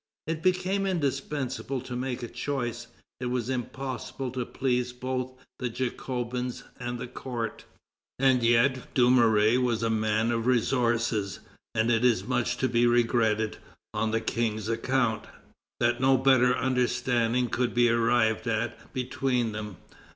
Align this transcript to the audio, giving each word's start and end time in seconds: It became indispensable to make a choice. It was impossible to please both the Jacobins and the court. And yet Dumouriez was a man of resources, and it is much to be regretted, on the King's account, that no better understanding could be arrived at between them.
It 0.25 0.41
became 0.41 0.87
indispensable 0.87 1.79
to 1.81 1.95
make 1.95 2.23
a 2.23 2.27
choice. 2.27 2.87
It 3.19 3.27
was 3.27 3.51
impossible 3.51 4.31
to 4.31 4.47
please 4.47 4.93
both 4.93 5.33
the 5.59 5.69
Jacobins 5.69 6.63
and 6.79 6.97
the 6.97 7.05
court. 7.05 7.65
And 8.17 8.41
yet 8.41 8.95
Dumouriez 8.95 9.59
was 9.61 9.83
a 9.83 9.91
man 9.91 10.31
of 10.31 10.47
resources, 10.47 11.39
and 11.75 11.91
it 11.91 12.03
is 12.03 12.23
much 12.25 12.57
to 12.57 12.67
be 12.67 12.87
regretted, 12.87 13.59
on 13.93 14.09
the 14.09 14.21
King's 14.21 14.69
account, 14.69 15.25
that 15.79 16.01
no 16.01 16.17
better 16.17 16.57
understanding 16.57 17.47
could 17.49 17.75
be 17.75 17.87
arrived 17.87 18.47
at 18.47 18.91
between 18.95 19.51
them. 19.51 19.77